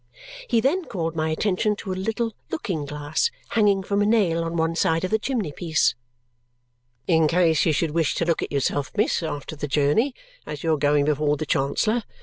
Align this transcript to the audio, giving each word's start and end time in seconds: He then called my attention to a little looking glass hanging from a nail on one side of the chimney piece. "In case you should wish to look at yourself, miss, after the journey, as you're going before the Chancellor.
He 0.49 0.61
then 0.61 0.85
called 0.85 1.15
my 1.15 1.29
attention 1.29 1.75
to 1.75 1.91
a 1.93 1.93
little 1.93 2.33
looking 2.49 2.85
glass 2.85 3.29
hanging 3.49 3.83
from 3.83 4.01
a 4.01 4.05
nail 4.07 4.43
on 4.43 4.57
one 4.57 4.75
side 4.75 5.03
of 5.03 5.11
the 5.11 5.19
chimney 5.19 5.51
piece. 5.51 5.93
"In 7.05 7.27
case 7.27 7.67
you 7.67 7.71
should 7.71 7.91
wish 7.91 8.15
to 8.15 8.25
look 8.25 8.41
at 8.41 8.51
yourself, 8.51 8.89
miss, 8.97 9.21
after 9.21 9.55
the 9.55 9.67
journey, 9.67 10.15
as 10.43 10.63
you're 10.63 10.79
going 10.79 11.05
before 11.05 11.37
the 11.37 11.45
Chancellor. 11.45 12.01